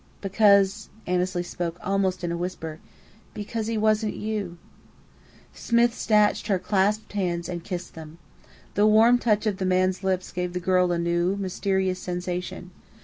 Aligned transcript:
"Because" 0.19 0.89
Annesley 1.05 1.43
spoke 1.43 1.77
almost 1.83 2.23
in 2.23 2.31
a 2.31 2.35
whisper 2.35 2.79
"because 3.35 3.67
he 3.67 3.77
wasn't 3.77 4.15
you." 4.15 4.57
Smith 5.53 5.93
snatched 5.93 6.47
her 6.47 6.57
clasped 6.57 7.13
hands 7.13 7.47
and 7.47 7.63
kissed 7.63 7.93
them. 7.93 8.17
The 8.73 8.87
warm 8.87 9.19
touch 9.19 9.45
of 9.45 9.57
the 9.57 9.63
man's 9.65 10.03
lips 10.03 10.31
gave 10.31 10.53
the 10.53 10.59
girl 10.59 10.91
a 10.91 10.97
new, 10.97 11.35
mysterious 11.35 11.99
sensation. 11.99 12.71